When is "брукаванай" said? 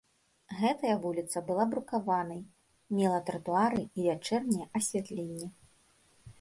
1.73-2.41